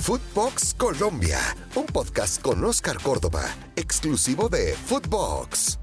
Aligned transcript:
Footbox 0.00 0.74
Colombia, 0.78 1.38
un 1.76 1.84
podcast 1.84 2.40
con 2.40 2.64
Oscar 2.64 2.96
Córdoba, 3.02 3.44
exclusivo 3.76 4.48
de 4.48 4.72
Footbox. 4.86 5.78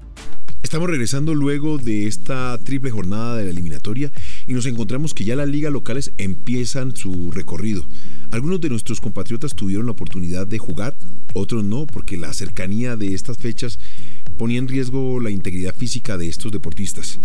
Estamos 0.60 0.90
regresando 0.90 1.36
luego 1.36 1.78
de 1.78 2.08
esta 2.08 2.58
triple 2.64 2.90
jornada 2.90 3.36
de 3.36 3.44
la 3.44 3.50
eliminatoria 3.50 4.10
y 4.48 4.54
nos 4.54 4.66
encontramos 4.66 5.14
que 5.14 5.24
ya 5.24 5.36
las 5.36 5.48
ligas 5.48 5.72
locales 5.72 6.12
empiezan 6.18 6.96
su 6.96 7.30
recorrido. 7.30 7.86
Algunos 8.32 8.60
de 8.60 8.68
nuestros 8.70 9.00
compatriotas 9.00 9.54
tuvieron 9.54 9.86
la 9.86 9.92
oportunidad 9.92 10.48
de 10.48 10.58
jugar, 10.58 10.96
otros 11.32 11.62
no, 11.62 11.86
porque 11.86 12.16
la 12.16 12.32
cercanía 12.32 12.96
de 12.96 13.14
estas 13.14 13.38
fechas 13.38 13.78
ponía 14.36 14.58
en 14.58 14.66
riesgo 14.66 15.20
la 15.20 15.30
integridad 15.30 15.76
física 15.76 16.18
de 16.18 16.28
estos 16.28 16.50
deportistas. 16.50 17.20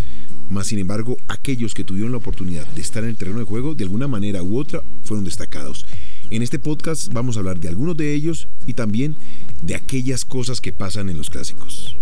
Más 0.52 0.68
sin 0.68 0.78
embargo, 0.78 1.18
aquellos 1.28 1.74
que 1.74 1.84
tuvieron 1.84 2.12
la 2.12 2.20
oportunidad 2.20 2.68
de 2.68 2.82
estar 2.82 3.04
en 3.04 3.10
el 3.10 3.18
terreno 3.18 3.40
de 3.40 3.46
juego, 3.46 3.74
de 3.74 3.84
alguna 3.84 4.08
manera 4.08 4.44
u 4.44 4.60
otra, 4.60 4.84
fueron 5.04 5.26
destacados. 5.26 5.88
En 6.34 6.42
este 6.42 6.58
podcast 6.58 7.14
vamos 7.14 7.38
a 7.38 7.42
hablar 7.42 7.60
de 7.60 7.70
algunos 7.70 7.96
de 7.96 8.12
ellos 8.12 8.48
y 8.66 8.74
también 8.74 9.16
de 9.62 9.76
aquellas 9.76 10.26
cosas 10.26 10.62
que 10.62 10.74
pasan 10.74 11.10
en 11.10 11.18
los 11.20 11.30
clásicos. 11.30 11.96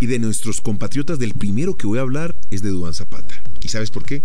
Y 0.00 0.06
de 0.06 0.18
nuestros 0.18 0.62
compatriotas, 0.62 1.18
del 1.18 1.34
primero 1.34 1.76
que 1.76 1.86
voy 1.86 1.98
a 1.98 2.00
hablar 2.00 2.40
es 2.50 2.62
de 2.62 2.70
Duan 2.70 2.94
Zapata. 2.94 3.42
¿Y 3.60 3.68
sabes 3.68 3.90
por 3.90 4.06
qué? 4.06 4.22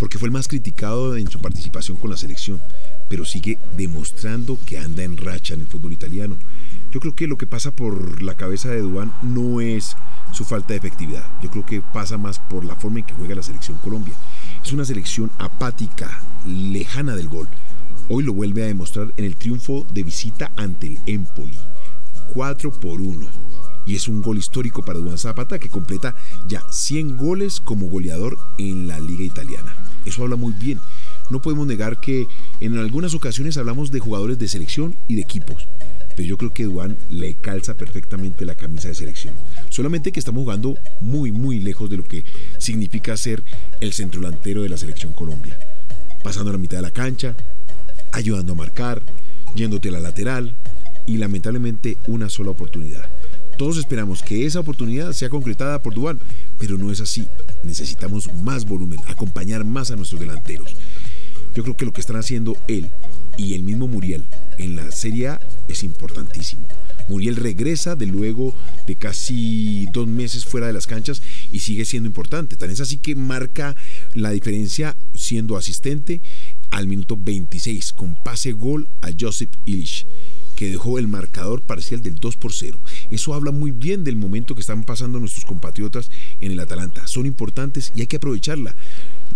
Porque 0.00 0.18
fue 0.18 0.26
el 0.26 0.32
más 0.32 0.48
criticado 0.48 1.16
en 1.16 1.30
su 1.30 1.40
participación 1.40 1.96
con 1.96 2.10
la 2.10 2.16
selección, 2.16 2.60
pero 3.08 3.24
sigue 3.24 3.60
demostrando 3.76 4.58
que 4.66 4.80
anda 4.80 5.04
en 5.04 5.16
racha 5.16 5.54
en 5.54 5.60
el 5.60 5.68
fútbol 5.68 5.92
italiano. 5.92 6.36
Yo 6.90 6.98
creo 6.98 7.14
que 7.14 7.28
lo 7.28 7.38
que 7.38 7.46
pasa 7.46 7.70
por 7.76 8.20
la 8.20 8.36
cabeza 8.36 8.70
de 8.70 8.80
Duan 8.80 9.12
no 9.22 9.60
es 9.60 9.94
su 10.32 10.44
falta 10.44 10.72
de 10.72 10.78
efectividad. 10.78 11.24
Yo 11.40 11.52
creo 11.52 11.64
que 11.64 11.82
pasa 11.82 12.18
más 12.18 12.40
por 12.40 12.64
la 12.64 12.74
forma 12.74 12.98
en 12.98 13.06
que 13.06 13.14
juega 13.14 13.36
la 13.36 13.44
selección 13.44 13.78
Colombia. 13.78 14.14
Es 14.64 14.72
una 14.72 14.84
selección 14.84 15.30
apática, 15.38 16.20
lejana 16.44 17.14
del 17.14 17.28
gol. 17.28 17.48
Hoy 18.10 18.24
lo 18.24 18.32
vuelve 18.32 18.62
a 18.62 18.66
demostrar 18.66 19.12
en 19.16 19.24
el 19.24 19.36
triunfo 19.36 19.86
de 19.92 20.02
visita 20.02 20.52
ante 20.56 20.86
el 20.86 20.98
Empoli. 21.06 21.58
4 22.32 22.70
por 22.80 23.00
1. 23.00 23.26
Y 23.86 23.96
es 23.96 24.08
un 24.08 24.22
gol 24.22 24.38
histórico 24.38 24.84
para 24.84 24.98
Duan 24.98 25.18
Zapata 25.18 25.58
que 25.58 25.68
completa 25.68 26.14
ya 26.46 26.62
100 26.70 27.16
goles 27.16 27.60
como 27.60 27.88
goleador 27.88 28.38
en 28.58 28.88
la 28.88 28.98
liga 28.98 29.24
italiana. 29.24 29.74
Eso 30.04 30.22
habla 30.22 30.36
muy 30.36 30.52
bien. 30.52 30.80
No 31.30 31.42
podemos 31.42 31.66
negar 31.66 32.00
que 32.00 32.28
en 32.60 32.78
algunas 32.78 33.14
ocasiones 33.14 33.56
hablamos 33.56 33.90
de 33.90 34.00
jugadores 34.00 34.38
de 34.38 34.48
selección 34.48 34.96
y 35.08 35.16
de 35.16 35.22
equipos 35.22 35.68
pero 36.18 36.30
yo 36.30 36.36
creo 36.36 36.52
que 36.52 36.64
Duan 36.64 36.96
le 37.10 37.34
calza 37.34 37.76
perfectamente 37.76 38.44
la 38.44 38.56
camisa 38.56 38.88
de 38.88 38.96
selección. 38.96 39.34
Solamente 39.70 40.10
que 40.10 40.18
estamos 40.18 40.42
jugando 40.42 40.76
muy, 41.00 41.30
muy 41.30 41.60
lejos 41.60 41.88
de 41.88 41.96
lo 41.96 42.02
que 42.02 42.24
significa 42.58 43.16
ser 43.16 43.44
el 43.80 43.92
centro 43.92 44.20
delantero 44.20 44.62
de 44.62 44.68
la 44.68 44.76
selección 44.76 45.12
Colombia. 45.12 45.56
Pasando 46.24 46.50
la 46.50 46.58
mitad 46.58 46.78
de 46.78 46.82
la 46.82 46.90
cancha, 46.90 47.36
ayudando 48.12 48.52
a 48.52 48.56
marcar, 48.56 49.02
yéndote 49.54 49.88
a 49.88 49.92
la 49.92 50.00
lateral 50.00 50.56
y 51.06 51.16
lamentablemente 51.16 51.96
una 52.06 52.28
sola 52.28 52.50
oportunidad. 52.50 53.08
Todos 53.56 53.78
esperamos 53.78 54.22
que 54.22 54.46
esa 54.46 54.60
oportunidad 54.60 55.12
sea 55.12 55.30
concretada 55.30 55.82
por 55.82 55.94
Duan, 55.94 56.20
pero 56.58 56.78
no 56.78 56.92
es 56.92 57.00
así. 57.00 57.26
Necesitamos 57.64 58.32
más 58.34 58.64
volumen, 58.66 59.00
acompañar 59.08 59.64
más 59.64 59.90
a 59.90 59.96
nuestros 59.96 60.20
delanteros. 60.20 60.76
Yo 61.54 61.64
creo 61.64 61.76
que 61.76 61.84
lo 61.84 61.92
que 61.92 62.00
están 62.00 62.16
haciendo 62.16 62.56
él 62.68 62.88
y 63.36 63.54
el 63.54 63.64
mismo 63.64 63.88
Muriel 63.88 64.26
en 64.58 64.76
la 64.76 64.92
Serie 64.92 65.28
A 65.28 65.40
es 65.66 65.82
importantísimo. 65.82 66.62
Muriel 67.08 67.36
regresa 67.36 67.96
de 67.96 68.06
luego 68.06 68.54
de 68.86 68.96
casi 68.96 69.86
dos 69.92 70.06
meses 70.06 70.44
fuera 70.44 70.66
de 70.66 70.72
las 70.72 70.86
canchas 70.86 71.22
y 71.50 71.60
sigue 71.60 71.84
siendo 71.84 72.06
importante. 72.06 72.56
Tan 72.56 72.70
es 72.70 72.80
así 72.80 72.98
que 72.98 73.16
marca 73.16 73.74
la 74.14 74.30
diferencia 74.30 74.96
siendo 75.14 75.56
asistente 75.56 76.20
al 76.70 76.86
minuto 76.86 77.16
26 77.18 77.92
con 77.92 78.14
pase 78.22 78.52
gol 78.52 78.88
a 79.02 79.08
Joseph 79.18 79.50
Illich 79.66 80.06
que 80.56 80.70
dejó 80.70 80.98
el 80.98 81.06
marcador 81.06 81.62
parcial 81.62 82.02
del 82.02 82.16
2 82.16 82.36
por 82.36 82.52
0. 82.52 82.80
Eso 83.12 83.32
habla 83.32 83.52
muy 83.52 83.70
bien 83.70 84.02
del 84.02 84.16
momento 84.16 84.56
que 84.56 84.60
están 84.60 84.82
pasando 84.82 85.20
nuestros 85.20 85.44
compatriotas 85.44 86.10
en 86.40 86.50
el 86.50 86.58
Atalanta. 86.58 87.06
Son 87.06 87.26
importantes 87.26 87.92
y 87.94 88.00
hay 88.00 88.08
que 88.08 88.16
aprovecharla 88.16 88.74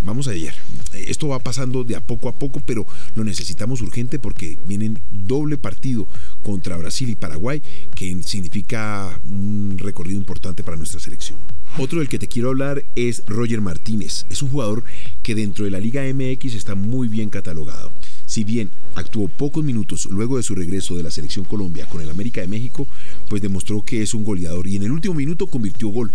vamos 0.04 0.28
a 0.28 0.32
ver, 0.32 0.54
esto 0.94 1.28
va 1.28 1.38
pasando 1.38 1.84
de 1.84 1.96
a 1.96 2.00
poco 2.00 2.28
a 2.28 2.32
poco, 2.32 2.60
pero 2.64 2.86
lo 3.14 3.24
necesitamos 3.24 3.80
urgente 3.80 4.18
porque 4.18 4.58
vienen 4.66 5.00
doble 5.10 5.58
partido 5.58 6.06
contra 6.42 6.76
Brasil 6.76 7.08
y 7.10 7.14
Paraguay, 7.14 7.62
que 7.94 8.22
significa 8.22 9.20
un 9.28 9.76
recorrido 9.78 10.18
importante 10.18 10.62
para 10.62 10.76
nuestra 10.76 11.00
selección. 11.00 11.38
Otro 11.78 12.00
del 12.00 12.08
que 12.08 12.18
te 12.18 12.28
quiero 12.28 12.50
hablar 12.50 12.84
es 12.96 13.22
Roger 13.26 13.62
Martínez. 13.62 14.26
Es 14.28 14.42
un 14.42 14.50
jugador 14.50 14.84
que 15.22 15.34
dentro 15.34 15.64
de 15.64 15.70
la 15.70 15.80
Liga 15.80 16.02
MX 16.02 16.54
está 16.54 16.74
muy 16.74 17.08
bien 17.08 17.30
catalogado. 17.30 17.92
Si 18.26 18.44
bien 18.44 18.70
actuó 18.94 19.28
pocos 19.28 19.64
minutos 19.64 20.06
luego 20.06 20.36
de 20.36 20.42
su 20.42 20.54
regreso 20.54 20.96
de 20.96 21.02
la 21.02 21.10
selección 21.10 21.44
Colombia 21.44 21.88
con 21.88 22.02
el 22.02 22.10
América 22.10 22.40
de 22.40 22.48
México, 22.48 22.86
pues 23.28 23.42
demostró 23.42 23.82
que 23.82 24.02
es 24.02 24.14
un 24.14 24.24
goleador 24.24 24.66
y 24.66 24.76
en 24.76 24.82
el 24.82 24.92
último 24.92 25.14
minuto 25.14 25.46
convirtió 25.46 25.88
gol 25.88 26.12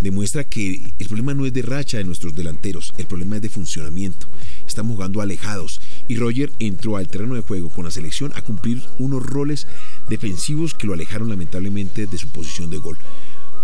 demuestra 0.00 0.44
que 0.44 0.92
el 0.98 1.06
problema 1.06 1.34
no 1.34 1.46
es 1.46 1.52
de 1.52 1.62
racha 1.62 1.98
de 1.98 2.04
nuestros 2.04 2.34
delanteros, 2.34 2.94
el 2.98 3.06
problema 3.06 3.36
es 3.36 3.42
de 3.42 3.48
funcionamiento. 3.48 4.28
Estamos 4.66 4.96
jugando 4.96 5.20
alejados 5.20 5.80
y 6.08 6.16
Roger 6.16 6.52
entró 6.58 6.96
al 6.96 7.08
terreno 7.08 7.34
de 7.34 7.40
juego 7.40 7.70
con 7.70 7.84
la 7.84 7.90
selección 7.90 8.32
a 8.34 8.42
cumplir 8.42 8.82
unos 8.98 9.22
roles 9.22 9.66
defensivos 10.08 10.74
que 10.74 10.86
lo 10.86 10.92
alejaron 10.92 11.28
lamentablemente 11.28 12.06
de 12.06 12.18
su 12.18 12.28
posición 12.28 12.70
de 12.70 12.78
gol. 12.78 12.98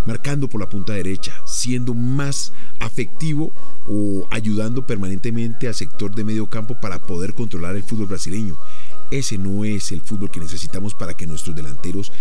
Marcando 0.07 0.49
por 0.49 0.61
la 0.61 0.69
punta 0.69 0.93
derecha, 0.93 1.35
siendo 1.45 1.95
más 1.95 2.53
afectivo 2.81 3.53
o 3.87 4.27
ayudando 4.31 4.87
permanentemente 4.87 5.69
al 5.69 5.75
sector 5.75 6.15
de 6.15 6.25
medio 6.25 6.49
campo 6.49 6.81
para 6.81 7.01
poder 7.01 7.35
controlar 7.35 7.77
el 7.77 7.83
fútbol 7.83 8.07
brasileño. 8.07 8.57
Ese 9.11 9.39
no 9.39 9.65
es 9.65 9.91
el 9.91 10.01
fútbol 10.03 10.31
que 10.31 10.41
necesitamos 10.41 10.95
para 10.95 11.15
que 11.15 11.27
nuestros 11.27 11.57
delanteros 11.57 12.13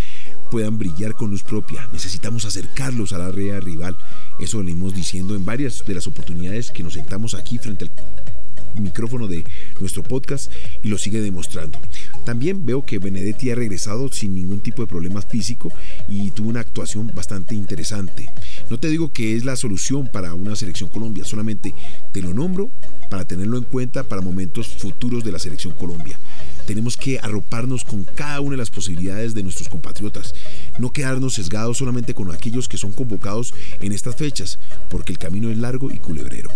puedan 0.49 0.77
brillar 0.77 1.15
con 1.15 1.29
luz 1.29 1.43
propia. 1.43 1.87
Necesitamos 1.93 2.45
acercarlos 2.45 3.13
a 3.13 3.19
la 3.19 3.31
red 3.31 3.61
rival. 3.61 3.97
Eso 4.39 4.57
venimos 4.57 4.95
diciendo 4.95 5.35
en 5.35 5.45
varias 5.45 5.85
de 5.85 5.93
las 5.93 6.07
oportunidades 6.07 6.71
que 6.71 6.83
nos 6.83 6.93
sentamos 6.93 7.35
aquí 7.35 7.59
frente 7.59 7.85
al 7.85 8.81
micrófono 8.81 9.27
de 9.27 9.43
nuestro 9.79 10.03
podcast 10.03 10.51
y 10.83 10.89
lo 10.89 10.97
sigue 10.97 11.21
demostrando. 11.21 11.79
También 12.25 12.65
veo 12.65 12.85
que 12.85 12.99
Benedetti 12.99 13.49
ha 13.49 13.55
regresado 13.55 14.09
sin 14.09 14.35
ningún 14.35 14.59
tipo 14.59 14.81
de 14.81 14.87
problemas 14.87 15.25
físico 15.25 15.71
y 16.07 16.31
tuvo 16.31 16.49
una 16.49 16.59
actuación 16.59 17.11
bastante 17.15 17.55
interesante. 17.55 18.29
No 18.69 18.79
te 18.79 18.89
digo 18.89 19.11
que 19.11 19.35
es 19.35 19.45
la 19.45 19.55
solución 19.55 20.07
para 20.07 20.33
una 20.33 20.55
selección 20.55 20.89
Colombia, 20.89 21.25
solamente 21.25 21.73
te 22.13 22.21
lo 22.21 22.33
nombro 22.33 22.69
para 23.09 23.25
tenerlo 23.25 23.57
en 23.57 23.63
cuenta 23.63 24.03
para 24.03 24.21
momentos 24.21 24.67
futuros 24.67 25.23
de 25.23 25.31
la 25.31 25.39
selección 25.39 25.73
Colombia. 25.73 26.19
Tenemos 26.67 26.97
que 26.97 27.19
arroparnos 27.19 27.83
con 27.83 28.03
cada 28.03 28.41
una 28.41 28.51
de 28.51 28.57
las 28.57 28.69
posibilidades 28.69 29.33
de 29.33 29.41
nuestros 29.41 29.69
compatriotas, 29.69 30.35
no 30.77 30.93
quedarnos 30.93 31.33
sesgados 31.33 31.77
solamente 31.79 32.13
con 32.13 32.31
aquellos 32.31 32.67
que 32.67 32.77
son 32.77 32.91
convocados 32.91 33.53
en 33.81 33.91
estas 33.91 34.15
fechas, 34.15 34.59
porque 34.89 35.11
el 35.11 35.17
camino 35.17 35.49
es 35.49 35.57
largo 35.57 35.89
y 35.91 35.97
culebrero. 35.97 36.51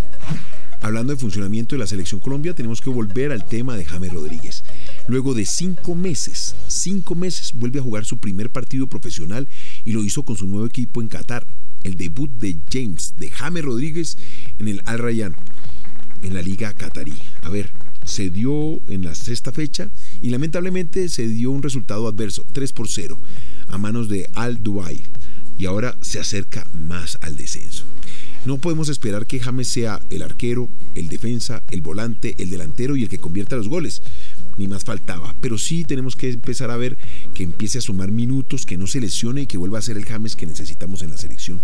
Hablando 0.84 1.14
de 1.14 1.20
funcionamiento 1.20 1.76
de 1.76 1.80
la 1.80 1.88
selección 1.88 2.20
Colombia, 2.20 2.54
tenemos 2.54 2.82
que 2.82 2.90
volver 2.90 3.32
al 3.32 3.46
tema 3.46 3.78
de 3.78 3.86
James 3.86 4.12
Rodríguez. 4.12 4.66
Luego 5.08 5.34
de 5.34 5.46
cinco 5.46 5.96
meses, 5.96 6.56
cinco 6.68 7.16
meses, 7.16 7.52
vuelve 7.54 7.80
a 7.80 7.84
jugar 7.84 8.06
su 8.06 8.20
primer 8.20 8.52
partido 8.52 8.88
profesional 8.88 9.50
y 9.84 9.92
lo 9.92 10.04
hizo 10.04 10.24
con 10.24 10.38
su 10.38 10.48
nuevo 10.48 10.66
equipo 10.66 11.02
en 11.02 11.10
Qatar. 11.10 11.46
El 11.84 11.96
debut 11.96 12.32
de 12.32 12.58
James, 12.72 13.16
de 13.18 13.30
James 13.30 13.66
Rodríguez 13.66 14.18
en 14.60 14.70
el 14.70 14.82
Al 14.86 15.00
Rayyan, 15.00 15.36
en 16.22 16.34
la 16.34 16.42
Liga 16.42 16.74
Qatarí. 16.74 17.16
A 17.42 17.50
ver, 17.50 17.72
se 18.06 18.30
dio 18.30 18.82
en 18.88 19.04
la 19.04 19.14
sexta 19.16 19.52
fecha 19.52 19.92
y 20.22 20.30
lamentablemente 20.30 21.10
se 21.10 21.28
dio 21.28 21.52
un 21.52 21.64
resultado 21.64 22.08
adverso, 22.08 22.46
3 22.54 22.72
por 22.72 22.88
0, 22.88 23.22
a 23.68 23.78
manos 23.78 24.08
de 24.08 24.30
Al 24.34 24.64
Dubai 24.64 25.04
y 25.58 25.66
ahora 25.66 25.98
se 26.02 26.20
acerca 26.20 26.66
más 26.74 27.18
al 27.22 27.36
descenso. 27.36 27.84
No 28.46 28.58
podemos 28.58 28.90
esperar 28.90 29.26
que 29.26 29.40
James 29.40 29.70
sea 29.70 30.02
el 30.10 30.22
arquero, 30.22 30.70
el 30.96 31.08
defensa, 31.08 31.64
el 31.70 31.82
volante, 31.82 32.36
el 32.40 32.50
delantero 32.50 32.98
y 32.98 33.04
el 33.04 33.10
que 33.10 33.20
convierta 33.20 33.56
los 33.56 33.70
goles. 33.70 34.02
Ni 34.58 34.68
más 34.68 34.84
faltaba. 34.84 35.36
Pero 35.42 35.58
sí 35.58 35.84
tenemos 35.84 36.16
que 36.16 36.30
empezar 36.30 36.72
a 36.72 36.78
ver 36.78 36.98
que 37.34 37.44
empiece 37.44 37.80
a 37.80 37.82
sumar 37.82 38.12
minutos, 38.12 38.66
que 38.66 38.78
no 38.78 38.88
se 38.88 39.02
lesione 39.02 39.42
y 39.42 39.48
que 39.48 39.58
vuelva 39.58 39.80
a 39.80 39.82
ser 39.82 39.98
el 39.98 40.06
James 40.06 40.36
que 40.36 40.46
necesitamos 40.46 41.02
en 41.02 41.12
la 41.12 41.18
selección. 41.18 41.62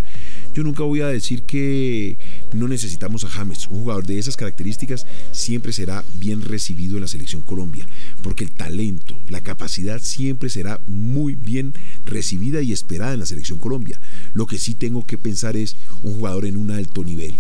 Yo 0.54 0.64
nunca 0.64 0.84
voy 0.84 1.02
a 1.02 1.08
decir 1.08 1.44
que 1.44 2.18
no 2.54 2.68
necesitamos 2.68 3.24
a 3.24 3.30
James. 3.30 3.68
Un 3.68 3.82
jugador 3.82 4.06
de 4.06 4.20
esas 4.20 4.38
características 4.38 5.06
siempre 5.32 5.74
será 5.74 6.04
bien 6.16 6.42
recibido 6.42 6.96
en 6.96 7.02
la 7.02 7.08
selección 7.08 7.42
Colombia, 7.42 7.88
porque 8.22 8.44
el 8.44 8.52
talento, 8.52 9.20
la 9.30 9.42
capacidad 9.42 10.02
siempre 10.02 10.50
será 10.50 10.82
muy 10.88 11.36
bien 11.36 11.74
recibida 12.06 12.62
y 12.62 12.74
esperada 12.74 13.14
en 13.14 13.20
la 13.20 13.26
selección 13.26 13.60
Colombia. 13.60 14.02
Lo 14.34 14.46
que 14.46 14.58
sí 14.58 14.74
tengo 14.74 15.06
que 15.06 15.18
pensar 15.18 15.56
es 15.56 15.76
un 16.04 16.16
jugador 16.16 16.46
en 16.46 16.58
un 16.58 16.72
alto 16.72 17.04
nivel. 17.04 17.36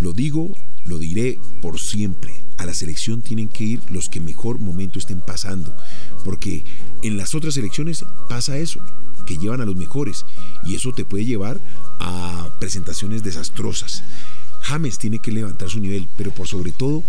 Lo 0.00 0.12
digo, 0.12 0.54
lo 0.86 0.98
diré 0.98 1.38
por 1.60 1.78
siempre. 1.78 2.47
A 2.58 2.66
la 2.66 2.74
selección 2.74 3.22
tienen 3.22 3.48
que 3.48 3.64
ir 3.64 3.80
los 3.90 4.08
que 4.08 4.20
mejor 4.20 4.58
momento 4.58 4.98
estén 4.98 5.20
pasando, 5.20 5.74
porque 6.24 6.64
en 7.02 7.16
las 7.16 7.34
otras 7.34 7.54
selecciones 7.54 8.04
pasa 8.28 8.58
eso 8.58 8.80
que 9.26 9.38
llevan 9.38 9.60
a 9.60 9.64
los 9.64 9.76
mejores 9.76 10.24
y 10.64 10.74
eso 10.74 10.92
te 10.92 11.04
puede 11.04 11.24
llevar 11.24 11.60
a 12.00 12.48
presentaciones 12.58 13.22
desastrosas. 13.22 14.02
James 14.62 14.98
tiene 14.98 15.20
que 15.20 15.32
levantar 15.32 15.70
su 15.70 15.80
nivel, 15.80 16.08
pero 16.16 16.30
por 16.32 16.48
sobre 16.48 16.72
todo 16.72 17.04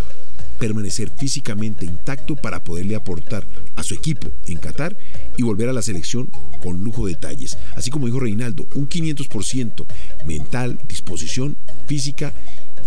permanecer 0.60 1.10
físicamente 1.18 1.86
intacto 1.86 2.36
para 2.36 2.64
poderle 2.64 2.96
aportar 2.96 3.48
a 3.76 3.84
su 3.84 3.94
equipo 3.94 4.28
en 4.46 4.58
Qatar 4.58 4.96
y 5.38 5.44
volver 5.44 5.70
a 5.70 5.74
la 5.74 5.82
selección 5.82 6.30
con 6.62 6.84
lujo 6.84 7.08
de 7.08 7.14
detalles. 7.14 7.58
Así 7.76 7.90
como 7.90 8.06
dijo 8.06 8.20
Reinaldo, 8.20 8.68
un 8.76 8.88
500% 8.88 9.86
mental, 10.26 10.78
disposición 10.88 11.58
física, 11.88 12.34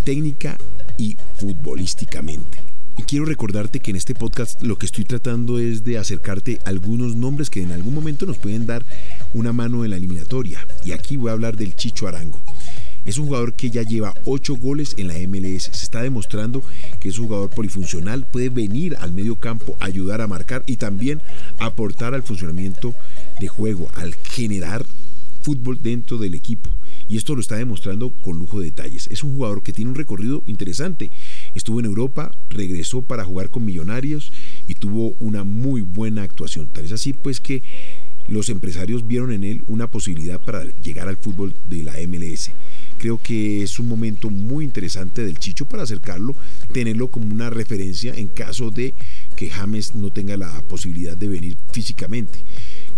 técnica 0.04 0.58
y 1.02 1.16
futbolísticamente. 1.36 2.58
Y 2.96 3.02
quiero 3.02 3.24
recordarte 3.24 3.80
que 3.80 3.90
en 3.90 3.96
este 3.96 4.14
podcast 4.14 4.62
lo 4.62 4.78
que 4.78 4.86
estoy 4.86 5.04
tratando 5.04 5.58
es 5.58 5.82
de 5.82 5.98
acercarte 5.98 6.60
a 6.64 6.68
algunos 6.68 7.16
nombres 7.16 7.50
que 7.50 7.60
en 7.60 7.72
algún 7.72 7.94
momento 7.94 8.24
nos 8.24 8.38
pueden 8.38 8.66
dar 8.66 8.84
una 9.34 9.52
mano 9.52 9.84
en 9.84 9.90
la 9.90 9.96
eliminatoria. 9.96 10.64
Y 10.84 10.92
aquí 10.92 11.16
voy 11.16 11.30
a 11.30 11.32
hablar 11.32 11.56
del 11.56 11.74
Chicho 11.74 12.06
Arango. 12.06 12.38
Es 13.04 13.18
un 13.18 13.26
jugador 13.26 13.54
que 13.54 13.70
ya 13.70 13.82
lleva 13.82 14.14
8 14.26 14.54
goles 14.56 14.94
en 14.96 15.08
la 15.08 15.14
MLS. 15.14 15.64
Se 15.64 15.82
está 15.82 16.02
demostrando 16.02 16.62
que 17.00 17.08
es 17.08 17.18
un 17.18 17.26
jugador 17.26 17.50
polifuncional, 17.50 18.24
puede 18.26 18.48
venir 18.48 18.96
al 19.00 19.12
medio 19.12 19.40
campo, 19.40 19.76
ayudar 19.80 20.20
a 20.20 20.28
marcar 20.28 20.62
y 20.66 20.76
también 20.76 21.20
aportar 21.58 22.14
al 22.14 22.22
funcionamiento 22.22 22.94
de 23.40 23.48
juego, 23.48 23.90
al 23.94 24.14
generar 24.14 24.84
fútbol 25.42 25.82
dentro 25.82 26.18
del 26.18 26.34
equipo. 26.34 26.70
Y 27.12 27.18
esto 27.18 27.34
lo 27.34 27.42
está 27.42 27.56
demostrando 27.56 28.10
con 28.10 28.38
lujo 28.38 28.60
de 28.60 28.70
detalles. 28.70 29.06
Es 29.10 29.22
un 29.22 29.34
jugador 29.34 29.62
que 29.62 29.74
tiene 29.74 29.90
un 29.90 29.96
recorrido 29.96 30.42
interesante. 30.46 31.10
Estuvo 31.54 31.78
en 31.78 31.84
Europa, 31.84 32.30
regresó 32.48 33.02
para 33.02 33.22
jugar 33.22 33.50
con 33.50 33.66
Millonarios 33.66 34.32
y 34.66 34.76
tuvo 34.76 35.10
una 35.20 35.44
muy 35.44 35.82
buena 35.82 36.22
actuación. 36.22 36.72
Tal 36.72 36.86
es 36.86 36.92
así 36.92 37.12
pues 37.12 37.38
que 37.38 37.62
los 38.28 38.48
empresarios 38.48 39.06
vieron 39.06 39.30
en 39.30 39.44
él 39.44 39.62
una 39.68 39.90
posibilidad 39.90 40.40
para 40.40 40.64
llegar 40.80 41.06
al 41.06 41.18
fútbol 41.18 41.54
de 41.68 41.82
la 41.82 41.96
MLS 42.08 42.50
creo 43.02 43.20
que 43.20 43.64
es 43.64 43.80
un 43.80 43.88
momento 43.88 44.30
muy 44.30 44.64
interesante 44.64 45.24
del 45.24 45.36
Chicho 45.36 45.64
para 45.64 45.82
acercarlo, 45.82 46.36
tenerlo 46.72 47.10
como 47.10 47.32
una 47.32 47.50
referencia 47.50 48.14
en 48.14 48.28
caso 48.28 48.70
de 48.70 48.94
que 49.34 49.50
James 49.50 49.96
no 49.96 50.10
tenga 50.10 50.36
la 50.36 50.62
posibilidad 50.68 51.16
de 51.16 51.26
venir 51.26 51.56
físicamente. 51.72 52.38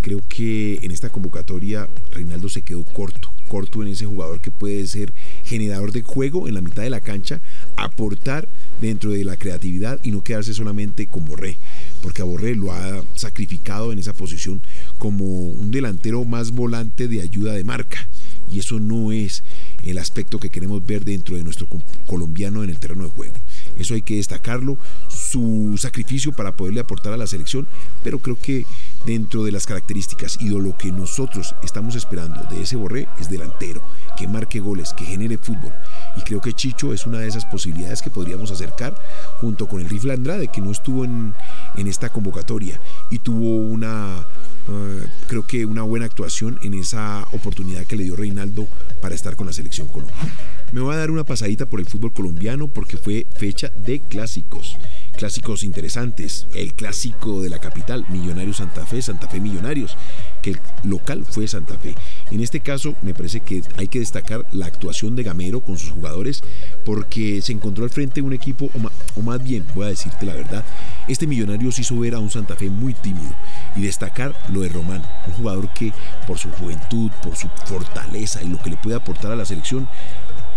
Creo 0.03 0.21
que 0.29 0.79
en 0.83 0.91
esta 0.91 1.09
convocatoria 1.09 1.89
Reinaldo 2.11 2.51
se 2.51 2.61
quedó 2.61 2.85
corto, 2.85 3.33
corto 3.45 3.83
en 3.83 3.89
ese 3.89 4.07
jugador 4.07 4.41
que 4.41 4.51
puede 4.51 4.87
ser 4.87 5.13
generador 5.45 5.93
de 5.93 6.03
juego 6.03 6.49
en 6.49 6.55
la 6.55 6.61
mitad 6.61 6.83
de 6.83 6.91
la 6.91 7.01
cancha, 7.01 7.41
aportar 7.77 8.49
dentro 8.81 9.11
de 9.11 9.25
la 9.25 9.37
creatividad 9.37 9.99
y 10.03 10.11
no 10.11 10.25
quedarse 10.25 10.55
solamente 10.55 11.07
con 11.07 11.25
Borré, 11.25 11.57
porque 12.03 12.23
a 12.23 12.25
Borré 12.25 12.55
lo 12.55 12.73
ha 12.73 13.03
sacrificado 13.15 13.93
en 13.93 13.99
esa 13.99 14.13
posición 14.13 14.61
como 14.99 15.25
un 15.25 15.71
delantero 15.71 16.25
más 16.25 16.51
volante 16.51 17.09
de 17.09 17.23
ayuda 17.23 17.53
de 17.53 17.65
marca 17.65 18.09
y 18.51 18.59
eso 18.61 18.79
no 18.79 19.13
es 19.13 19.43
el 19.83 19.99
aspecto 19.99 20.39
que 20.39 20.51
queremos 20.51 20.85
ver 20.85 21.05
dentro 21.05 21.37
de 21.37 21.45
nuestro 21.45 21.67
colombiano 22.07 22.63
en 22.63 22.71
el 22.71 22.79
terreno 22.79 23.05
de 23.05 23.11
juego. 23.11 23.35
Eso 23.79 23.95
hay 23.95 24.03
que 24.03 24.17
destacarlo, 24.17 24.79
su 25.09 25.75
sacrificio 25.79 26.33
para 26.33 26.57
poderle 26.57 26.81
aportar 26.81 27.13
a 27.13 27.17
la 27.17 27.27
selección, 27.27 27.67
pero 28.03 28.19
creo 28.19 28.39
que 28.41 28.65
dentro 29.07 29.45
de 29.45 29.53
las 29.53 29.67
características 29.67 30.39
y 30.41 30.49
de 30.49 30.59
lo 30.59 30.77
que 30.77 30.91
nosotros 30.93 31.55
estamos 31.63 31.95
esperando 31.95 32.43
de 32.51 32.63
ese 32.63 32.77
Borré 32.77 33.09
es 33.21 33.29
delantero, 33.31 33.83
que 34.17 34.29
marque 34.29 34.61
goles, 34.61 34.93
que 34.95 35.05
genere 35.05 35.39
fútbol. 35.39 35.73
Y 36.17 36.23
creo 36.23 36.41
que 36.41 36.53
Chicho 36.53 36.93
es 36.93 37.07
una 37.07 37.19
de 37.19 37.29
esas 37.29 37.45
posibilidades 37.47 38.03
que 38.03 38.11
podríamos 38.11 38.51
acercar 38.51 38.95
junto 39.41 39.67
con 39.67 39.81
el 39.81 39.89
Rifle 39.89 40.13
Andrade, 40.15 40.49
que 40.49 40.61
no 40.61 40.71
estuvo 40.71 41.05
en, 41.05 41.35
en 41.77 41.87
esta 41.87 42.11
convocatoria 42.11 42.81
y 43.11 43.19
tuvo 43.19 43.57
una 43.59 44.25
eh, 44.67 45.07
creo 45.27 45.47
que 45.47 45.67
una 45.67 45.83
buena 45.83 46.07
actuación 46.07 46.59
en 46.63 46.73
esa 46.75 47.27
oportunidad 47.33 47.85
que 47.85 47.97
le 47.97 48.05
dio 48.05 48.17
Reinaldo 48.17 48.67
para 49.03 49.15
estar 49.15 49.37
con 49.37 49.47
la 49.47 49.53
selección 49.53 49.89
colombiana. 49.89 50.33
Me 50.73 50.81
voy 50.81 50.95
a 50.95 50.99
dar 50.99 51.11
una 51.11 51.25
pasadita 51.25 51.67
por 51.67 51.81
el 51.81 51.87
fútbol 51.87 52.15
colombiano 52.15 52.69
porque 52.69 52.97
fue 52.97 53.27
fecha 53.37 53.71
de 53.77 54.01
clásicos. 54.01 54.79
Clásicos 55.17 55.65
interesantes. 55.65 56.47
El 56.55 56.75
clásico 56.75 57.41
de 57.41 57.49
la 57.49 57.59
capital, 57.59 58.05
Millonarios 58.09 58.59
Santa 58.59 58.85
Fe, 58.85 59.01
Santa 59.01 59.29
Fe 59.29 59.41
Millonarios, 59.41 59.97
que 60.43 60.51
el 60.51 60.61
local 60.83 61.25
fue 61.29 61.49
Santa 61.49 61.79
Fe. 61.79 61.95
En 62.31 62.41
este 62.41 62.61
caso, 62.61 62.95
me 63.03 63.15
parece 63.15 63.41
que 63.41 63.63
hay 63.77 63.89
que 63.89 64.01
destacar 64.01 64.47
la 64.53 64.67
actuación 64.67 65.17
de 65.17 65.23
Gamero 65.23 65.61
con 65.61 65.79
sus 65.79 65.91
jugadores 65.91 66.43
porque 66.85 67.41
se 67.43 67.53
encontró 67.53 67.85
al 67.85 67.91
frente 67.91 68.23
un 68.23 68.33
equipo, 68.33 68.71
o 69.17 69.23
más 69.23 69.43
bien, 69.43 69.65
voy 69.75 69.87
a 69.87 69.89
decirte 69.89 70.27
la 70.27 70.35
verdad, 70.35 70.65
este 71.09 71.27
Millonarios 71.27 71.79
hizo 71.79 71.99
ver 71.99 72.15
a 72.15 72.19
un 72.19 72.31
Santa 72.31 72.57
Fe 72.57 72.69
muy 72.69 72.95
tímido 72.95 73.35
y 73.77 73.83
destacar 73.83 74.35
lo 74.53 74.61
de 74.61 74.69
Román, 74.69 75.03
un 75.27 75.33
jugador 75.35 75.73
que 75.73 75.93
por 76.27 76.39
su 76.39 76.51
juventud, 76.51 77.11
por 77.23 77.37
su 77.37 77.49
fortaleza 77.67 78.43
y 78.43 78.49
lo 78.49 78.59
que 78.59 78.71
le 78.71 78.77
puede 78.77 78.97
aportar 78.97 79.33
a 79.33 79.37
la 79.37 79.45
selección, 79.45 79.89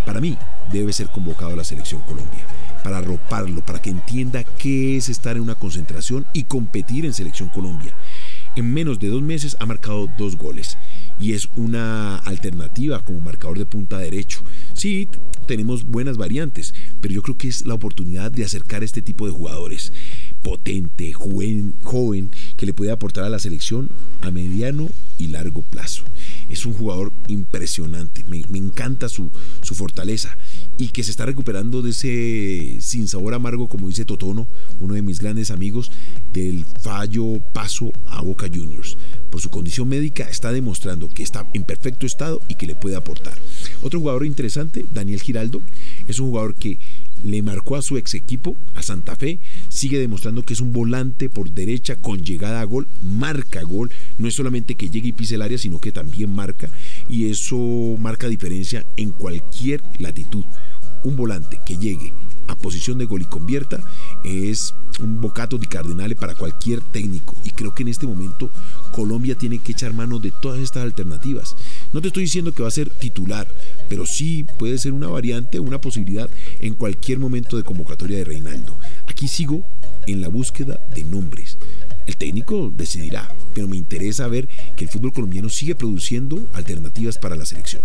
para 0.06 0.21
mí 0.21 0.38
debe 0.71 0.94
ser 0.94 1.07
convocado 1.09 1.54
a 1.54 1.57
la 1.57 1.63
selección 1.63 2.01
Colombia, 2.01 2.45
para 2.84 3.00
arroparlo, 3.00 3.66
para 3.66 3.82
que 3.82 3.90
entienda 3.90 4.44
qué 4.44 4.98
es 4.98 5.10
estar 5.10 5.36
en 5.36 5.44
una 5.44 5.56
concentración 5.56 6.26
y 6.34 6.44
competir 6.44 7.06
en 7.06 7.14
selección 7.14 7.50
Colombia. 7.50 7.94
En 8.56 8.74
menos 8.74 9.00
de 9.00 9.10
dos 9.10 9.22
meses 9.22 9.56
ha 9.60 9.66
marcado 9.66 10.10
dos 10.18 10.36
goles 10.36 10.78
y 11.20 11.34
es 11.34 11.48
una 11.56 12.18
alternativa 12.18 13.04
como 13.04 13.22
marcador 13.22 13.58
de 13.58 13.66
punta 13.66 13.98
derecho. 13.98 14.42
Sí, 14.74 15.08
tenemos 15.48 15.86
buenas 15.86 16.18
variantes, 16.18 16.74
pero 17.02 17.14
yo 17.14 17.22
creo 17.22 17.38
que 17.38 17.48
es 17.48 17.66
la 17.66 17.74
oportunidad 17.74 18.32
de 18.32 18.44
acercar 18.44 18.84
este 18.84 19.02
tipo 19.02 19.26
de 19.26 19.32
jugadores 19.32 19.94
potente, 20.44 21.12
joven, 21.14 21.74
joven, 21.84 22.30
que 22.56 22.66
le 22.66 22.74
puede 22.74 22.92
aportar 22.92 23.24
a 23.24 23.30
la 23.30 23.40
selección 23.40 23.90
a 24.22 24.32
mediano 24.32 24.88
y 25.18 25.28
largo 25.28 25.62
plazo. 25.62 26.04
Es 26.50 26.66
un 26.66 26.74
jugador 26.74 27.12
impresionante, 27.28 28.24
me, 28.30 28.58
encanta 28.58 29.10
su, 29.10 29.30
su, 29.62 29.76
fortaleza 29.76 30.38
y 30.78 30.90
que 30.90 31.04
se 31.04 31.12
está 31.12 31.26
recuperando 31.26 31.82
de 31.82 31.92
ese 31.92 32.78
sin 32.82 33.08
sabor 33.08 33.34
amargo, 33.34 33.68
como 33.68 33.88
dice 33.88 34.06
Totono, 34.06 34.48
uno 34.80 34.94
de 34.94 35.02
mis 35.02 35.20
grandes 35.20 35.52
amigos, 35.52 35.92
del 36.34 36.66
fallo 36.82 37.42
paso 37.54 37.92
a 38.08 38.22
Boca 38.22 38.48
Juniors. 38.48 38.98
Por 39.32 39.42
su 39.42 39.50
condición 39.50 39.90
médica 39.90 40.24
está 40.30 40.52
demostrando 40.52 41.10
que 41.10 41.24
está 41.24 41.48
en 41.54 41.64
perfecto 41.64 42.06
estado 42.06 42.42
y 42.48 42.56
que 42.56 42.68
le 42.68 42.76
puede 42.76 42.96
aportar. 42.96 43.38
Otro 43.82 44.00
jugador 44.00 44.26
interesante, 44.26 44.86
Daniel 44.94 45.22
Giraldo, 45.22 45.62
es 46.08 46.20
un 46.20 46.30
jugador 46.30 46.56
que 46.56 46.80
le 47.24 47.42
marcó 47.42 47.75
a 47.75 47.81
su 47.81 47.98
ex 47.98 48.14
equipo, 48.14 48.56
a 48.75 48.81
Santa 48.81 49.16
Fe, 49.16 49.40
sigue 49.69 50.00
demostrando 50.00 50.44
que 50.44 50.54
es 50.54 50.62
un 50.62 50.72
volante 50.72 51.30
por 51.30 51.52
derecha 51.52 51.96
con 51.96 52.22
llegada 52.22 52.62
a 52.62 52.66
gol, 52.66 52.88
marca 53.04 53.62
gol, 53.64 53.92
no 54.18 54.28
es 54.28 54.34
solamente 54.34 54.75
que 54.75 54.90
llegue 54.90 55.10
y 55.10 55.14
pise 55.14 55.36
el 55.36 55.42
área, 55.42 55.58
sino 55.58 55.80
que 55.80 55.92
también 55.92 56.34
marca 56.34 56.69
y 57.10 57.30
eso 57.30 57.58
marca 58.00 58.28
diferencia 58.28 58.86
en 58.96 59.12
cualquier 59.12 59.81
latitud. 60.00 60.46
Un 61.04 61.16
volante 61.16 61.60
que 61.66 61.78
llegue 61.78 62.14
a 62.48 62.56
posición 62.56 62.98
de 62.98 63.06
gol 63.06 63.22
y 63.22 63.25
convierta 63.25 63.80
es 64.24 64.74
un 65.00 65.22
bocato 65.22 65.58
di 65.58 65.68
cardinale 65.68 66.16
para 66.16 66.36
cualquier 66.36 66.81
técnico 66.81 67.36
y 67.44 67.52
creo 67.52 67.75
que 67.75 67.84
en 67.84 67.90
este 67.90 68.08
momento 68.08 68.50
Colombia 68.92 69.36
tiene 69.36 69.59
que 69.59 69.74
echar 69.74 69.94
mano 69.94 70.19
de 70.19 70.31
todas 70.31 70.59
estas 70.59 70.83
alternativas. 70.83 71.56
No 71.94 72.02
te 72.02 72.07
estoy 72.07 72.24
diciendo 72.24 72.54
que 72.54 72.64
va 72.64 72.69
a 72.69 72.71
ser 72.71 72.90
titular, 72.90 73.47
pero 73.90 74.06
sí 74.06 74.46
puede 74.58 74.78
ser 74.78 74.94
una 74.94 75.08
variante, 75.08 75.60
una 75.60 75.82
posibilidad 75.82 76.30
en 76.60 76.74
cualquier 76.74 77.20
momento 77.20 77.58
de 77.58 77.64
convocatoria 77.64 78.18
de 78.18 78.26
Reinaldo. 78.26 78.78
Aquí 79.08 79.28
sigo 79.28 79.66
en 80.06 80.22
la 80.22 80.28
búsqueda 80.28 80.80
de 80.94 81.04
nombres. 81.04 81.58
El 82.06 82.16
técnico 82.16 82.72
decidirá, 82.76 83.34
pero 83.54 83.68
me 83.68 83.76
interesa 83.76 84.28
ver 84.28 84.48
que 84.76 84.86
el 84.86 84.90
fútbol 84.90 85.14
colombiano 85.14 85.50
sigue 85.50 85.76
produciendo 85.76 86.42
alternativas 86.54 87.18
para 87.18 87.36
la 87.36 87.46
selección. 87.46 87.82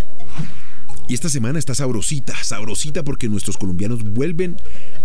Y 1.09 1.15
esta 1.15 1.29
semana 1.29 1.59
está 1.59 1.75
sabrosita, 1.75 2.33
sabrosita 2.43 3.03
porque 3.03 3.29
nuestros 3.29 3.59
colombianos 3.59 4.03
vuelven 4.03 4.57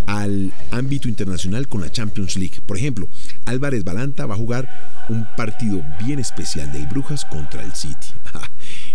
al 0.06 0.54
ámbito 0.72 1.10
internacional 1.10 1.68
con 1.68 1.82
la 1.82 1.92
Champions 1.92 2.38
League. 2.38 2.62
Por 2.66 2.78
ejemplo, 2.78 3.10
Álvarez 3.46 3.84
Balanta 3.84 4.26
va 4.26 4.36
a 4.36 4.38
jugar 4.38 4.70
un 5.10 5.28
partido 5.36 5.84
bien 6.06 6.20
especial 6.20 6.72
del 6.72 6.86
Brujas 6.88 7.26
contra 7.26 7.64
el 7.64 7.74
City. 7.74 8.08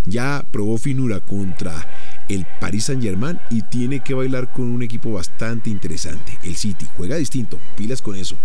Ya 0.07 0.45
probó 0.51 0.79
finura 0.79 1.21
contra 1.21 1.87
el 2.29 2.47
Paris 2.61 2.85
Saint 2.85 3.03
Germain 3.03 3.39
y 3.51 3.63
tiene 3.63 4.01
que 4.01 4.15
bailar 4.15 4.53
con 4.53 4.65
un 4.65 4.83
equipo 4.83 5.13
bastante 5.13 5.71
interesante. 5.71 6.39
El 6.43 6.57
City 6.57 6.87
juega 6.97 7.17
distinto, 7.17 7.59
pilas 7.77 8.03
con 8.03 8.17
eso. 8.17 8.37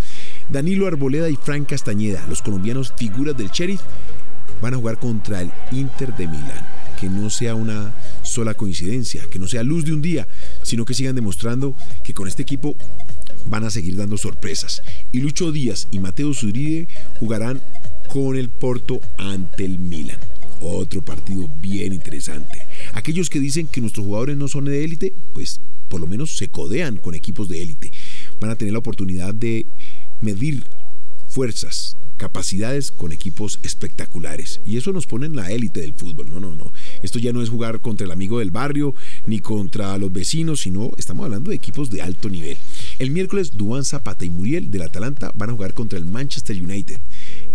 Danilo 0.49 0.87
Arboleda 0.87 1.29
y 1.29 1.35
Frank 1.35 1.69
Castañeda, 1.69 2.25
los 2.27 2.41
colombianos 2.41 2.93
figuras 2.97 3.37
del 3.37 3.49
Sheriff, 3.49 3.81
van 4.61 4.73
a 4.73 4.77
jugar 4.77 4.99
contra 4.99 5.41
el 5.41 5.51
Inter 5.71 6.15
de 6.15 6.27
Milán 6.27 6.65
que 6.99 7.09
no 7.09 7.29
sea 7.29 7.55
una 7.55 7.93
sola 8.23 8.55
coincidencia, 8.55 9.23
que 9.31 9.39
no 9.39 9.47
sea 9.47 9.63
luz 9.63 9.85
de 9.85 9.93
un 9.93 10.01
día, 10.01 10.27
sino 10.63 10.83
que 10.83 10.95
sigan 10.95 11.15
demostrando 11.15 11.75
que 12.03 12.13
con 12.13 12.27
este 12.27 12.41
equipo 12.41 12.75
van 13.45 13.63
a 13.63 13.69
seguir 13.69 13.95
dando 13.95 14.17
sorpresas. 14.17 14.81
Y 15.11 15.21
Lucho 15.21 15.51
Díaz 15.51 15.87
y 15.91 15.99
Mateo 15.99 16.33
Zuride 16.33 16.87
jugarán 17.19 17.61
con 18.09 18.35
el 18.35 18.49
Porto 18.49 18.99
ante 19.17 19.63
el 19.65 19.79
Milan. 19.79 20.17
Otro 20.61 21.03
partido 21.03 21.49
bien 21.61 21.93
interesante. 21.93 22.65
Aquellos 22.93 23.29
que 23.29 23.39
dicen 23.39 23.67
que 23.67 23.81
nuestros 23.81 24.05
jugadores 24.05 24.37
no 24.37 24.47
son 24.47 24.65
de 24.65 24.83
élite, 24.83 25.13
pues 25.33 25.61
por 25.89 26.01
lo 26.01 26.07
menos 26.07 26.37
se 26.37 26.49
codean 26.49 26.97
con 26.97 27.15
equipos 27.15 27.47
de 27.49 27.61
élite. 27.61 27.91
Van 28.41 28.51
a 28.51 28.55
tener 28.55 28.73
la 28.73 28.79
oportunidad 28.79 29.33
de 29.33 29.65
medir 30.21 30.63
fuerzas, 31.29 31.97
capacidades 32.17 32.91
con 32.91 33.11
equipos 33.11 33.59
espectaculares. 33.63 34.59
Y 34.65 34.77
eso 34.77 34.91
nos 34.91 35.05
pone 35.05 35.27
en 35.27 35.35
la 35.35 35.51
élite 35.51 35.81
del 35.81 35.93
fútbol. 35.93 36.29
No, 36.31 36.39
no, 36.39 36.55
no. 36.55 36.73
Esto 37.03 37.19
ya 37.19 37.31
no 37.31 37.41
es 37.41 37.49
jugar 37.49 37.79
contra 37.81 38.05
el 38.05 38.11
amigo 38.11 38.39
del 38.39 38.51
barrio 38.51 38.95
ni 39.27 39.39
contra 39.39 39.97
los 39.97 40.11
vecinos, 40.11 40.61
sino 40.61 40.91
estamos 40.97 41.25
hablando 41.25 41.51
de 41.51 41.55
equipos 41.55 41.91
de 41.91 42.01
alto 42.01 42.29
nivel. 42.29 42.57
El 42.97 43.11
miércoles, 43.11 43.55
Duan 43.55 43.85
Zapata 43.85 44.25
y 44.25 44.29
Muriel 44.29 44.71
del 44.71 44.81
Atalanta 44.81 45.31
van 45.35 45.51
a 45.51 45.53
jugar 45.53 45.73
contra 45.73 45.99
el 45.99 46.05
Manchester 46.05 46.57
United 46.61 46.99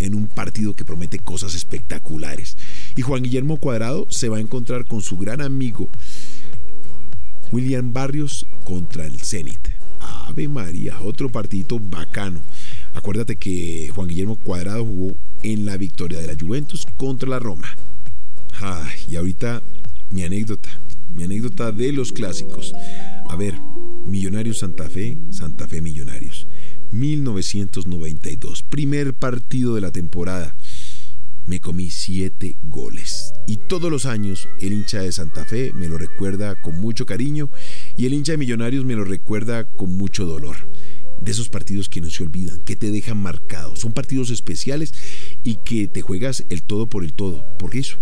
en 0.03 0.15
un 0.15 0.27
partido 0.27 0.75
que 0.75 0.85
promete 0.85 1.19
cosas 1.19 1.55
espectaculares. 1.55 2.57
Y 2.97 3.03
Juan 3.03 3.23
Guillermo 3.23 3.59
Cuadrado 3.59 4.07
se 4.11 4.29
va 4.29 4.39
a 4.39 4.41
encontrar 4.41 4.87
con 4.87 5.01
su 5.01 5.17
gran 5.17 5.41
amigo 5.41 5.89
William 7.53 7.93
Barrios 7.93 8.47
contra 8.65 9.07
el 9.07 9.19
Zenit. 9.19 9.69
Ave 10.27 10.49
María, 10.49 11.01
otro 11.03 11.29
partidito 11.29 11.79
bacano. 11.79 12.41
Acuérdate 12.95 13.37
que 13.37 13.91
Juan 13.95 14.09
Guillermo 14.09 14.37
Cuadrado 14.37 14.85
jugó 14.85 15.15
en 15.43 15.65
la 15.65 15.77
victoria 15.77 16.21
de 16.21 16.27
la 16.27 16.37
Juventus 16.39 16.87
contra 16.97 17.29
la 17.29 17.39
Roma. 17.39 17.69
Y 19.09 19.17
ahorita 19.17 19.63
mi 20.11 20.23
anécdota, 20.25 20.69
mi 21.15 21.25
anécdota 21.25 21.73
de 21.73 21.93
los 21.93 22.13
clásicos. 22.13 22.73
A 23.29 23.37
ver, 23.37 23.55
Millonarios 24.07 24.59
Santa 24.59 24.89
Fe, 24.91 25.19
Santa 25.31 25.69
Fe 25.69 25.81
Millonarios. 25.81 26.47
1992, 26.93 28.63
primer 28.63 29.15
partido 29.15 29.75
de 29.75 29.81
la 29.81 29.91
temporada. 29.91 30.55
Me 31.47 31.61
comí 31.61 31.91
siete 31.91 32.57
goles. 32.63 33.33
Y 33.47 33.57
todos 33.57 33.91
los 33.91 34.07
años 34.07 34.49
el 34.61 34.73
hincha 34.73 35.01
de 35.01 35.11
Santa 35.11 35.45
Fe 35.45 35.73
me 35.75 35.89
lo 35.89 35.99
recuerda 35.99 36.55
con 36.55 36.81
mucho 36.81 37.05
cariño 37.05 37.51
y 37.97 38.07
el 38.07 38.15
hincha 38.15 38.33
de 38.33 38.39
Millonarios 38.39 38.85
me 38.85 38.95
lo 38.95 39.05
recuerda 39.05 39.65
con 39.65 39.97
mucho 39.97 40.25
dolor 40.25 40.57
de 41.21 41.31
esos 41.31 41.49
partidos 41.49 41.89
que 41.89 42.01
no 42.01 42.11
se 42.11 42.23
olvidan, 42.23 42.61
que 42.61 42.77
te 42.77 42.91
dejan 42.91 43.17
marcado. 43.17 43.77
Son 43.77 43.93
partidos 43.93 44.31
especiales 44.31 44.93
y 45.43 45.57
que 45.65 45.89
te 45.89 46.03
juegas 46.03 46.45
el 46.49 46.63
todo 46.63 46.89
por 46.89 47.05
el 47.05 47.13
todo. 47.13 47.45
¿Por 47.59 47.77
eso? 47.77 47.99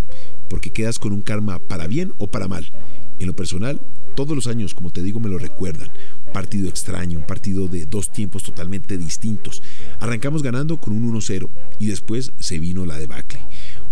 Porque 0.49 0.70
quedas 0.70 0.99
con 0.99 1.12
un 1.12 1.23
karma 1.23 1.59
para 1.59 1.87
bien 1.87 2.12
o 2.18 2.28
para 2.28 2.49
mal. 2.49 2.70
En 3.18 3.26
lo 3.26 3.37
personal, 3.37 3.80
todos 4.16 4.35
los 4.35 4.47
años, 4.47 4.75
como 4.75 4.90
te 4.90 5.02
digo, 5.02 5.20
me 5.20 5.28
lo 5.28 5.38
recuerdan. 5.38 5.90
Partido 6.32 6.68
extraño, 6.68 7.18
un 7.18 7.26
partido 7.26 7.68
de 7.68 7.87
dos 7.87 8.12
tiempos 8.12 8.42
totalmente 8.42 8.96
distintos. 8.96 9.62
Arrancamos 9.99 10.42
ganando 10.42 10.80
con 10.80 10.92
un 10.92 11.12
1-0 11.14 11.49
y 11.78 11.87
después 11.87 12.32
se 12.38 12.58
vino 12.58 12.87
la 12.87 12.99
debacle. 12.99 13.40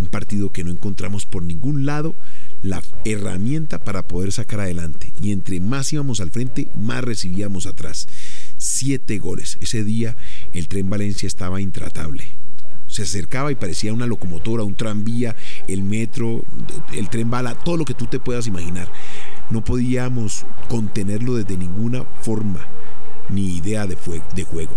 Un 0.01 0.07
partido 0.07 0.53
que 0.53 0.65
no 0.65 0.71
encontramos 0.71 1.27
por 1.27 1.43
ningún 1.43 1.85
lado 1.85 2.15
la 2.63 2.83
herramienta 3.05 3.79
para 3.79 4.07
poder 4.07 4.33
sacar 4.33 4.61
adelante. 4.61 5.13
Y 5.21 5.33
entre 5.33 5.61
más 5.61 5.93
íbamos 5.93 6.21
al 6.21 6.31
frente, 6.31 6.69
más 6.77 7.03
recibíamos 7.03 7.67
atrás 7.67 8.09
siete 8.57 9.19
goles. 9.19 9.59
Ese 9.61 9.85
día 9.85 10.17
el 10.53 10.69
tren 10.69 10.91
Valencia 10.91 11.27
estaba 11.27 11.61
intratable. 11.61 12.25
Se 12.87 13.03
acercaba 13.03 13.53
y 13.53 13.55
parecía 13.55 13.93
una 13.93 14.07
locomotora, 14.07 14.65
un 14.65 14.75
tranvía, 14.75 15.37
el 15.69 15.83
metro, 15.83 16.45
el 16.93 17.09
tren 17.11 17.31
bala, 17.31 17.55
todo 17.55 17.77
lo 17.77 17.85
que 17.85 17.95
tú 17.95 18.07
te 18.07 18.19
puedas 18.19 18.47
imaginar. 18.47 18.91
No 19.51 19.65
podíamos 19.65 20.45
contenerlo 20.69 21.35
desde 21.35 21.57
ninguna 21.57 22.05
forma 22.23 22.67
ni 23.31 23.57
idea 23.57 23.87
de, 23.87 23.97
de 24.35 24.45
juego. 24.45 24.73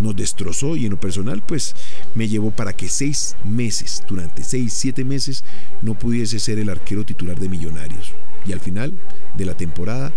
Nos 0.00 0.16
destrozó 0.16 0.76
y 0.76 0.84
en 0.84 0.92
lo 0.92 1.00
personal 1.00 1.42
pues 1.46 1.74
me 2.14 2.28
llevó 2.28 2.50
para 2.50 2.72
que 2.72 2.88
seis 2.88 3.36
meses, 3.44 4.04
durante 4.08 4.44
seis, 4.44 4.72
siete 4.72 5.04
meses, 5.04 5.44
no 5.82 5.98
pudiese 5.98 6.38
ser 6.38 6.58
el 6.58 6.68
arquero 6.68 7.04
titular 7.04 7.38
de 7.38 7.48
Millonarios. 7.48 8.12
Y 8.46 8.52
al 8.52 8.60
final 8.60 8.92
de 9.36 9.44
la 9.44 9.56
temporada 9.56 10.12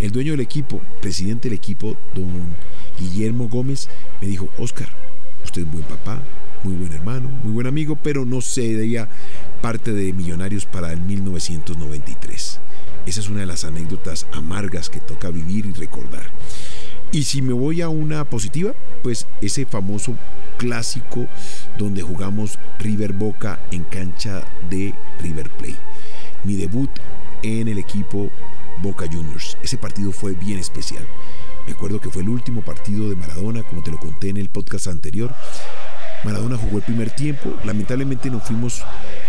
el 0.00 0.10
dueño 0.10 0.32
del 0.32 0.40
equipo, 0.40 0.80
presidente 1.00 1.48
del 1.48 1.58
equipo, 1.58 1.96
don 2.14 2.30
Guillermo 2.98 3.48
Gómez, 3.48 3.88
me 4.20 4.28
dijo, 4.28 4.48
Oscar, 4.58 4.88
usted 5.44 5.62
es 5.62 5.70
buen 5.70 5.84
papá, 5.84 6.22
muy 6.62 6.74
buen 6.74 6.92
hermano, 6.92 7.28
muy 7.42 7.52
buen 7.52 7.66
amigo, 7.66 7.96
pero 7.96 8.24
no 8.24 8.40
sería 8.40 9.08
parte 9.60 9.92
de 9.92 10.12
Millonarios 10.12 10.66
para 10.66 10.92
el 10.92 11.00
1993. 11.00 12.60
Esa 13.06 13.20
es 13.20 13.28
una 13.28 13.40
de 13.40 13.46
las 13.46 13.64
anécdotas 13.64 14.26
amargas 14.32 14.88
que 14.88 15.00
toca 15.00 15.30
vivir 15.30 15.66
y 15.66 15.72
recordar. 15.72 16.30
Y 17.12 17.24
si 17.24 17.42
me 17.42 17.52
voy 17.52 17.82
a 17.82 17.88
una 17.88 18.24
positiva, 18.24 18.74
pues 19.02 19.26
ese 19.40 19.66
famoso 19.66 20.16
clásico 20.56 21.26
donde 21.78 22.02
jugamos 22.02 22.58
River 22.78 23.12
Boca 23.12 23.60
en 23.70 23.84
cancha 23.84 24.42
de 24.70 24.94
River 25.20 25.50
Play. 25.50 25.76
Mi 26.44 26.56
debut 26.56 26.90
en 27.42 27.68
el 27.68 27.78
equipo 27.78 28.30
Boca 28.82 29.06
Juniors. 29.06 29.56
Ese 29.62 29.78
partido 29.78 30.12
fue 30.12 30.32
bien 30.32 30.58
especial. 30.58 31.06
Me 31.66 31.72
acuerdo 31.72 32.00
que 32.00 32.10
fue 32.10 32.22
el 32.22 32.28
último 32.28 32.62
partido 32.62 33.08
de 33.08 33.16
Maradona, 33.16 33.62
como 33.62 33.82
te 33.82 33.90
lo 33.90 33.98
conté 33.98 34.30
en 34.30 34.36
el 34.36 34.48
podcast 34.48 34.88
anterior. 34.88 35.34
Maradona 36.24 36.56
jugó 36.56 36.78
el 36.78 36.84
primer 36.84 37.10
tiempo, 37.10 37.54
lamentablemente 37.64 38.30
no 38.30 38.40
fuimos 38.40 38.82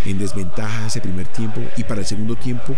en 0.05 0.17
desventaja 0.17 0.87
ese 0.87 1.01
primer 1.01 1.27
tiempo 1.27 1.61
y 1.75 1.83
para 1.83 2.01
el 2.01 2.07
segundo 2.07 2.35
tiempo 2.35 2.75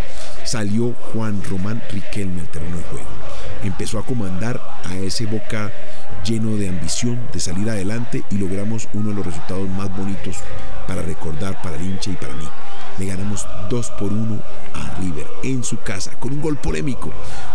salió 0.48 0.94
Juan 1.14 1.42
Román 1.44 1.82
Riquelme 1.92 2.42
al 2.42 2.48
terreno 2.48 2.78
de 2.78 2.84
juego. 2.84 3.08
Empezó 3.64 4.00
a 4.00 4.06
comandar 4.06 4.62
a 4.86 4.96
ese 4.96 5.26
Boca 5.26 5.72
lleno 6.24 6.56
de 6.56 6.70
ambición 6.70 7.20
de 7.34 7.40
salir 7.40 7.70
adelante 7.70 8.24
y 8.32 8.38
logramos 8.38 8.88
uno 8.94 9.10
de 9.10 9.16
los 9.16 9.26
resultados 9.26 9.68
más 9.70 9.96
bonitos 9.96 10.38
para 10.88 11.02
recordar 11.02 11.62
para 11.62 11.76
el 11.76 11.84
hincha 11.84 12.12
y 12.12 12.16
para 12.16 12.34
mí 12.34 12.46
le 12.98 13.06
ganamos 13.06 13.46
2 13.70 13.92
por 13.92 14.12
1 14.12 14.42
a 14.74 15.00
River 15.00 15.28
en 15.44 15.64
su 15.64 15.78
casa 15.82 16.12
con 16.20 16.34
un 16.34 16.42
gol 16.42 16.58
polémico. 16.58 17.12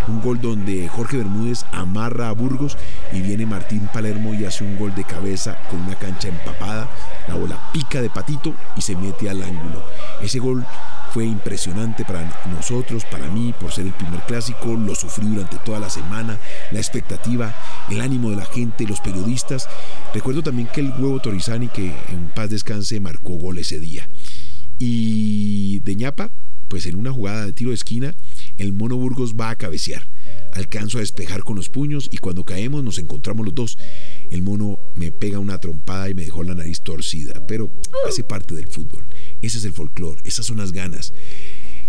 Un 0.07 0.21
gol 0.21 0.41
donde 0.41 0.89
Jorge 0.89 1.17
Bermúdez 1.17 1.65
amarra 1.73 2.29
a 2.29 2.33
Burgos 2.33 2.77
y 3.13 3.21
viene 3.21 3.47
Martín 3.47 3.89
Palermo 3.93 4.35
y 4.35 4.45
hace 4.45 4.65
un 4.65 4.77
gol 4.77 4.95
de 4.95 5.05
cabeza 5.05 5.59
con 5.69 5.81
una 5.81 5.97
cancha 5.97 6.29
empapada. 6.29 6.89
La 7.27 7.35
bola 7.35 7.59
pica 7.73 8.01
de 8.01 8.11
patito 8.11 8.55
y 8.77 8.83
se 8.83 8.95
mete 8.95 9.29
al 9.29 9.43
ángulo. 9.43 9.83
Ese 10.21 10.39
gol 10.39 10.65
fue 11.13 11.27
impresionante 11.27 12.05
para 12.05 12.25
nosotros, 12.51 13.05
para 13.05 13.29
mí, 13.29 13.53
por 13.61 13.71
ser 13.71 13.87
el 13.87 13.93
primer 13.93 14.21
clásico. 14.23 14.75
Lo 14.75 14.95
sufrí 14.95 15.27
durante 15.27 15.59
toda 15.59 15.79
la 15.79 15.91
semana. 15.91 16.39
La 16.71 16.79
expectativa, 16.79 17.55
el 17.91 18.01
ánimo 18.01 18.31
de 18.31 18.37
la 18.37 18.47
gente, 18.47 18.87
los 18.87 19.01
periodistas. 19.01 19.69
Recuerdo 20.15 20.43
también 20.43 20.69
que 20.73 20.81
el 20.81 20.91
huevo 20.91 21.21
Torizani, 21.21 21.69
que 21.69 21.95
en 22.09 22.31
paz 22.35 22.49
descanse, 22.49 22.99
marcó 23.01 23.35
gol 23.35 23.59
ese 23.59 23.79
día. 23.79 24.09
Y 24.79 25.81
de 25.81 25.95
ñapa, 25.97 26.31
pues 26.69 26.87
en 26.87 26.97
una 26.97 27.13
jugada 27.13 27.45
de 27.45 27.53
tiro 27.53 27.69
de 27.69 27.77
esquina, 27.77 28.15
el 28.57 28.73
mono 28.73 28.97
Burgos 28.97 29.35
va 29.35 29.51
a 29.51 29.57
cabecear. 29.57 30.09
Alcanzo 30.55 30.97
a 30.97 31.03
despejar 31.03 31.43
con 31.43 31.57
los 31.57 31.69
puños 31.69 32.09
y 32.11 32.17
cuando 32.17 32.45
caemos 32.45 32.83
nos 32.83 32.99
encontramos 32.99 33.45
los 33.45 33.55
dos. 33.55 33.79
El 34.31 34.43
mono 34.43 34.79
me 34.97 35.13
pega 35.13 35.39
una 35.39 35.59
trompada 35.59 36.09
y 36.09 36.15
me 36.15 36.25
dejó 36.25 36.43
la 36.43 36.55
nariz 36.55 36.83
torcida, 36.83 37.47
pero 37.47 37.71
hace 38.09 38.25
parte 38.25 38.55
del 38.55 38.69
fútbol. 38.69 39.07
Ese 39.43 39.59
es 39.59 39.65
el 39.65 39.73
folclore, 39.73 40.23
esas 40.25 40.47
son 40.47 40.59
las 40.59 40.73
ganas. 40.73 41.13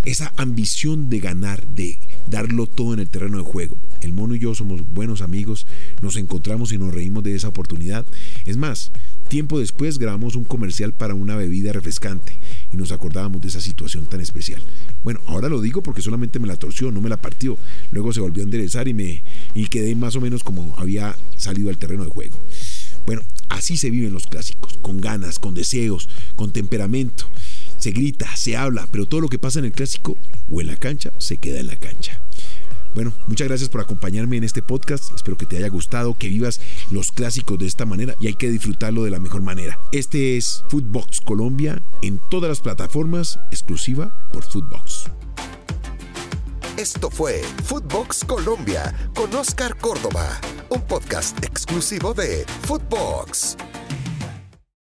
Esa 0.05 0.33
ambición 0.35 1.09
de 1.09 1.19
ganar, 1.19 1.65
de 1.75 1.97
darlo 2.27 2.67
todo 2.67 2.93
en 2.93 2.99
el 2.99 3.09
terreno 3.09 3.37
de 3.37 3.43
juego. 3.43 3.77
El 4.01 4.11
mono 4.11 4.35
y 4.35 4.39
yo 4.39 4.53
somos 4.53 4.81
buenos 4.85 5.21
amigos, 5.21 5.65
nos 6.01 6.17
encontramos 6.17 6.73
y 6.73 6.77
nos 6.77 6.93
reímos 6.93 7.23
de 7.23 7.35
esa 7.35 7.47
oportunidad. 7.47 8.05
Es 8.45 8.57
más, 8.57 8.91
tiempo 9.29 9.59
después 9.59 9.99
grabamos 9.99 10.35
un 10.35 10.43
comercial 10.43 10.93
para 10.93 11.15
una 11.15 11.35
bebida 11.35 11.71
refrescante 11.71 12.37
y 12.73 12.77
nos 12.77 12.91
acordábamos 12.91 13.41
de 13.41 13.47
esa 13.47 13.61
situación 13.61 14.05
tan 14.05 14.19
especial. 14.19 14.61
Bueno, 15.05 15.21
ahora 15.25 15.47
lo 15.47 15.61
digo 15.61 15.81
porque 15.81 16.01
solamente 16.01 16.39
me 16.39 16.47
la 16.47 16.57
torció, 16.57 16.91
no 16.91 16.99
me 16.99 17.09
la 17.09 17.21
partió. 17.21 17.57
Luego 17.91 18.11
se 18.11 18.19
volvió 18.19 18.43
a 18.43 18.45
enderezar 18.45 18.89
y 18.89 18.93
me 18.93 19.23
y 19.55 19.67
quedé 19.67 19.95
más 19.95 20.15
o 20.17 20.21
menos 20.21 20.43
como 20.43 20.75
había 20.77 21.15
salido 21.37 21.69
al 21.69 21.77
terreno 21.77 22.03
de 22.03 22.09
juego. 22.09 22.37
Bueno, 23.05 23.21
así 23.49 23.77
se 23.77 23.89
viven 23.89 24.13
los 24.13 24.27
clásicos, 24.27 24.77
con 24.81 25.01
ganas, 25.01 25.39
con 25.39 25.53
deseos, 25.53 26.09
con 26.35 26.51
temperamento. 26.51 27.29
Se 27.83 27.91
grita, 27.91 28.33
se 28.37 28.55
habla, 28.55 28.87
pero 28.93 29.05
todo 29.05 29.19
lo 29.19 29.27
que 29.27 29.37
pasa 29.37 29.59
en 29.59 29.65
el 29.65 29.73
clásico 29.73 30.15
o 30.49 30.61
en 30.61 30.67
la 30.67 30.77
cancha 30.77 31.11
se 31.17 31.35
queda 31.35 31.59
en 31.59 31.67
la 31.67 31.75
cancha. 31.75 32.17
Bueno, 32.95 33.11
muchas 33.27 33.49
gracias 33.49 33.69
por 33.69 33.81
acompañarme 33.81 34.37
en 34.37 34.45
este 34.45 34.61
podcast. 34.61 35.13
Espero 35.13 35.35
que 35.35 35.45
te 35.45 35.57
haya 35.57 35.67
gustado, 35.67 36.17
que 36.17 36.29
vivas 36.29 36.61
los 36.91 37.11
clásicos 37.11 37.59
de 37.59 37.65
esta 37.65 37.85
manera 37.85 38.15
y 38.21 38.27
hay 38.27 38.35
que 38.35 38.49
disfrutarlo 38.49 39.03
de 39.03 39.09
la 39.09 39.19
mejor 39.19 39.41
manera. 39.41 39.77
Este 39.91 40.37
es 40.37 40.63
Footbox 40.69 41.19
Colombia 41.19 41.81
en 42.01 42.21
todas 42.31 42.47
las 42.47 42.61
plataformas, 42.61 43.37
exclusiva 43.51 44.29
por 44.31 44.45
Footbox. 44.45 45.11
Esto 46.77 47.09
fue 47.11 47.41
Footbox 47.65 48.23
Colombia 48.23 48.95
con 49.13 49.35
Oscar 49.35 49.77
Córdoba, 49.77 50.39
un 50.69 50.81
podcast 50.83 51.43
exclusivo 51.43 52.13
de 52.13 52.45
Footbox. 52.61 53.57